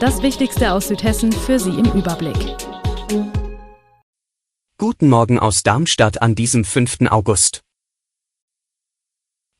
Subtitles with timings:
[0.00, 2.36] Das Wichtigste aus Südhessen für Sie im Überblick.
[4.78, 7.10] Guten Morgen aus Darmstadt an diesem 5.
[7.10, 7.62] August.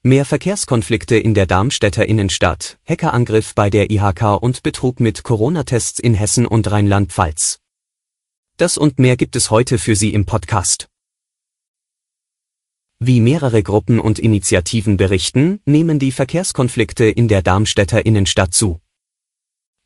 [0.05, 6.15] Mehr Verkehrskonflikte in der Darmstädter Innenstadt, Hackerangriff bei der IHK und Betrug mit Corona-Tests in
[6.15, 7.59] Hessen und Rheinland-Pfalz.
[8.59, 10.89] Das und mehr gibt es heute für Sie im Podcast.
[13.01, 18.81] Wie mehrere Gruppen und Initiativen berichten, nehmen die Verkehrskonflikte in der Darmstädter Innenstadt zu.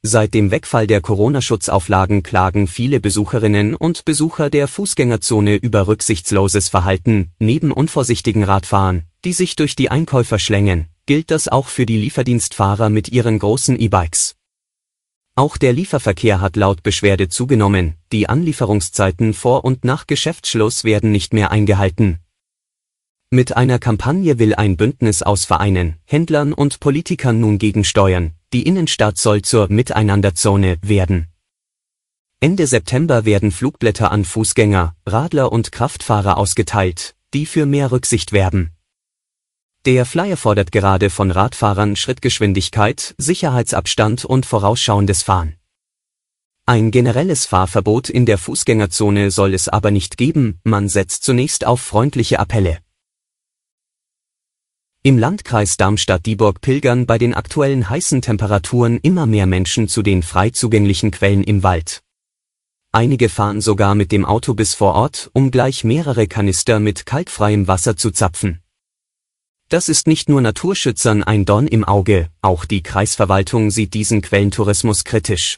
[0.05, 7.31] Seit dem Wegfall der Corona-Schutzauflagen klagen viele Besucherinnen und Besucher der Fußgängerzone über rücksichtsloses Verhalten,
[7.39, 12.91] neben unvorsichtigen Radfahren, die sich durch die Einkäufer schlängen, gilt das auch für die Lieferdienstfahrer
[12.91, 14.34] mit ihren großen E-Bikes.
[15.36, 21.33] Auch der Lieferverkehr hat laut Beschwerde zugenommen, die Anlieferungszeiten vor und nach Geschäftsschluss werden nicht
[21.33, 22.19] mehr eingehalten.
[23.30, 29.19] Mit einer Kampagne will ein Bündnis aus Vereinen, Händlern und Politikern nun gegensteuern, die Innenstadt
[29.19, 31.28] soll zur Miteinanderzone werden.
[32.41, 38.73] Ende September werden Flugblätter an Fußgänger, Radler und Kraftfahrer ausgeteilt, die für mehr Rücksicht werben.
[39.84, 45.56] Der Flyer fordert gerade von Radfahrern Schrittgeschwindigkeit, Sicherheitsabstand und vorausschauendes Fahren.
[46.67, 51.80] Ein generelles Fahrverbot in der Fußgängerzone soll es aber nicht geben, man setzt zunächst auf
[51.80, 52.78] freundliche Appelle.
[55.05, 60.50] Im Landkreis Darmstadt-Dieburg pilgern bei den aktuellen heißen Temperaturen immer mehr Menschen zu den frei
[60.50, 62.05] zugänglichen Quellen im Wald.
[62.92, 67.67] Einige fahren sogar mit dem Auto bis vor Ort, um gleich mehrere Kanister mit kalkfreiem
[67.67, 68.62] Wasser zu zapfen.
[69.68, 75.02] Das ist nicht nur Naturschützern ein Dorn im Auge, auch die Kreisverwaltung sieht diesen Quellentourismus
[75.02, 75.57] kritisch.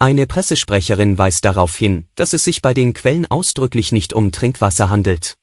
[0.00, 4.90] Eine Pressesprecherin weist darauf hin, dass es sich bei den Quellen ausdrücklich nicht um Trinkwasser
[4.90, 5.36] handelt.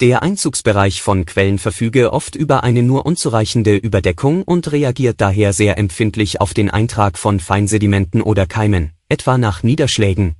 [0.00, 5.78] Der Einzugsbereich von Quellen verfüge oft über eine nur unzureichende Überdeckung und reagiert daher sehr
[5.78, 10.34] empfindlich auf den Eintrag von Feinsedimenten oder Keimen, etwa nach Niederschlägen.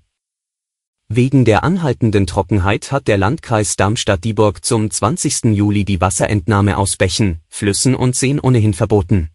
[1.09, 5.55] Wegen der anhaltenden Trockenheit hat der Landkreis Darmstadt-Dieburg zum 20.
[5.55, 9.31] Juli die Wasserentnahme aus Bächen, Flüssen und Seen ohnehin verboten.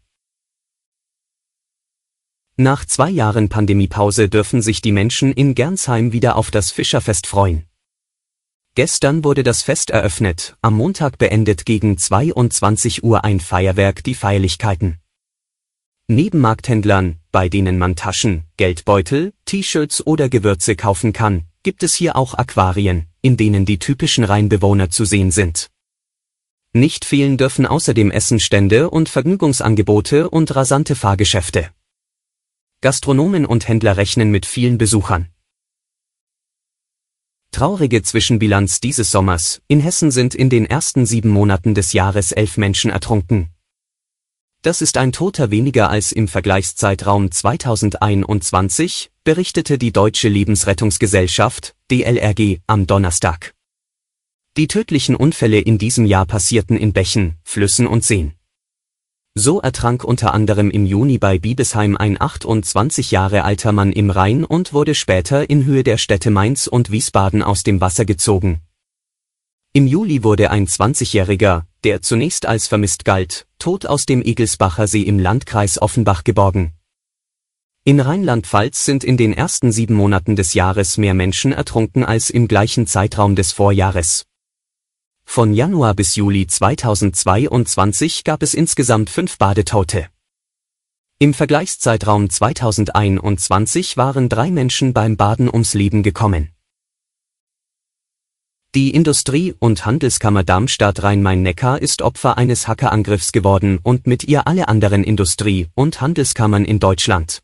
[2.57, 7.68] Nach zwei Jahren Pandemiepause dürfen sich die Menschen in Gernsheim wieder auf das Fischerfest freuen.
[8.79, 14.99] Gestern wurde das Fest eröffnet, am Montag beendet gegen 22 Uhr ein Feuerwerk die Feierlichkeiten.
[16.07, 22.15] Neben Markthändlern, bei denen man Taschen, Geldbeutel, T-Shirts oder Gewürze kaufen kann, gibt es hier
[22.15, 25.69] auch Aquarien, in denen die typischen Rheinbewohner zu sehen sind.
[26.71, 31.69] Nicht fehlen dürfen außerdem Essenstände und Vergnügungsangebote und rasante Fahrgeschäfte.
[32.79, 35.27] Gastronomen und Händler rechnen mit vielen Besuchern.
[37.51, 39.61] Traurige Zwischenbilanz dieses Sommers.
[39.67, 43.49] In Hessen sind in den ersten sieben Monaten des Jahres elf Menschen ertrunken.
[44.61, 52.85] Das ist ein Toter weniger als im Vergleichszeitraum 2021, berichtete die Deutsche Lebensrettungsgesellschaft, DLRG, am
[52.85, 53.53] Donnerstag.
[54.57, 58.33] Die tödlichen Unfälle in diesem Jahr passierten in Bächen, Flüssen und Seen.
[59.35, 64.43] So ertrank unter anderem im Juni bei Biebesheim ein 28 Jahre alter Mann im Rhein
[64.43, 68.61] und wurde später in Höhe der Städte Mainz und Wiesbaden aus dem Wasser gezogen.
[69.71, 75.03] Im Juli wurde ein 20-Jähriger, der zunächst als vermisst galt, tot aus dem Egelsbacher See
[75.03, 76.73] im Landkreis Offenbach geborgen.
[77.85, 82.47] In Rheinland-Pfalz sind in den ersten sieben Monaten des Jahres mehr Menschen ertrunken als im
[82.47, 84.25] gleichen Zeitraum des Vorjahres.
[85.31, 90.07] Von Januar bis Juli 2022 gab es insgesamt fünf Badetote.
[91.19, 96.49] Im Vergleichszeitraum 2021 waren drei Menschen beim Baden ums Leben gekommen.
[98.73, 104.67] Die Industrie- und Handelskammer Darmstadt Rhein-Main-Neckar ist Opfer eines Hackerangriffs geworden und mit ihr alle
[104.67, 107.43] anderen Industrie- und Handelskammern in Deutschland.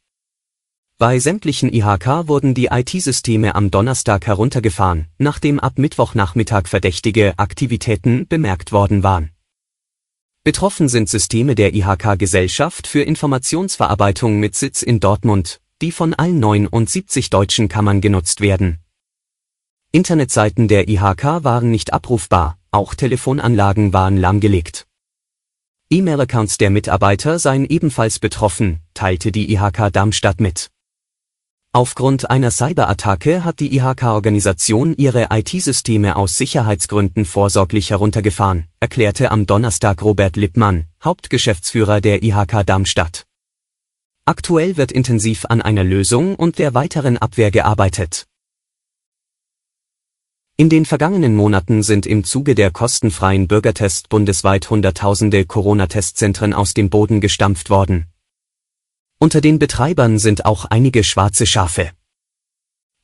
[0.98, 8.72] Bei sämtlichen IHK wurden die IT-Systeme am Donnerstag heruntergefahren, nachdem ab Mittwochnachmittag verdächtige Aktivitäten bemerkt
[8.72, 9.32] worden waren.
[10.46, 16.40] Betroffen sind Systeme der IHK Gesellschaft für Informationsverarbeitung mit Sitz in Dortmund, die von allen
[16.40, 18.80] 79 deutschen Kammern genutzt werden.
[19.92, 24.88] Internetseiten der IHK waren nicht abrufbar, auch Telefonanlagen waren lahmgelegt.
[25.90, 30.72] E-Mail-Accounts der Mitarbeiter seien ebenfalls betroffen, teilte die IHK Darmstadt mit.
[31.76, 40.02] Aufgrund einer Cyberattacke hat die IHK-Organisation ihre IT-Systeme aus Sicherheitsgründen vorsorglich heruntergefahren, erklärte am Donnerstag
[40.02, 43.26] Robert Lippmann, Hauptgeschäftsführer der IHK Darmstadt.
[44.24, 48.26] Aktuell wird intensiv an einer Lösung und der weiteren Abwehr gearbeitet.
[50.56, 56.90] In den vergangenen Monaten sind im Zuge der kostenfreien Bürgertests bundesweit Hunderttausende Corona-Testzentren aus dem
[56.90, 58.06] Boden gestampft worden.
[59.18, 61.92] Unter den Betreibern sind auch einige schwarze Schafe.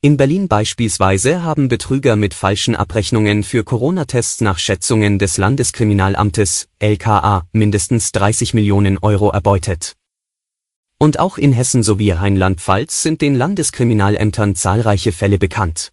[0.02, 7.46] In Berlin beispielsweise haben Betrüger mit falschen Abrechnungen für Corona-Tests nach Schätzungen des Landeskriminalamtes LKA
[7.52, 9.94] mindestens 30 Millionen Euro erbeutet.
[10.98, 15.91] Und auch in Hessen sowie Rheinland-Pfalz sind den Landeskriminalämtern zahlreiche Fälle bekannt.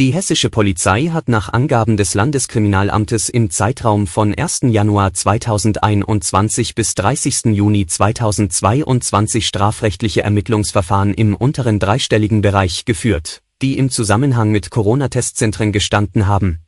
[0.00, 4.62] Die hessische Polizei hat nach Angaben des Landeskriminalamtes im Zeitraum von 1.
[4.62, 7.54] Januar 2021 bis 30.
[7.54, 16.26] Juni 2022 strafrechtliche Ermittlungsverfahren im unteren dreistelligen Bereich geführt, die im Zusammenhang mit Corona-Testzentren gestanden
[16.26, 16.58] haben.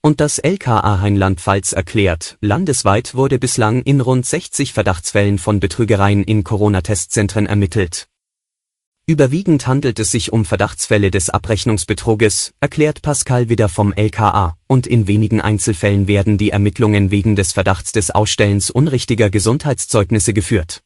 [0.00, 6.44] Und das LKA Rheinland-Pfalz erklärt, landesweit wurde bislang in rund 60 Verdachtsfällen von Betrügereien in
[6.44, 8.06] Corona-Testzentren ermittelt
[9.12, 15.06] Überwiegend handelt es sich um Verdachtsfälle des Abrechnungsbetruges, erklärt Pascal Widder vom LKA, und in
[15.06, 20.82] wenigen Einzelfällen werden die Ermittlungen wegen des Verdachts des Ausstellens unrichtiger Gesundheitszeugnisse geführt.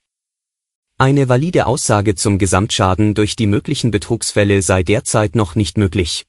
[0.99, 6.27] Eine valide Aussage zum Gesamtschaden durch die möglichen Betrugsfälle sei derzeit noch nicht möglich.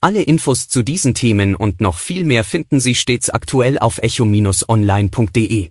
[0.00, 5.70] Alle Infos zu diesen Themen und noch viel mehr finden Sie stets aktuell auf echo-online.de.